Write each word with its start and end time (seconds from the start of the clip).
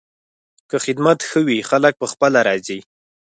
که 0.69 0.77
خدمت 0.85 1.19
ښه 1.29 1.39
وي، 1.47 1.59
خلک 1.69 1.93
پخپله 2.01 2.39
راځي. 2.47 2.79